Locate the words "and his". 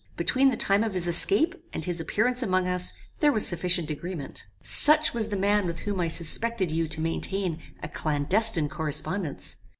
1.73-1.99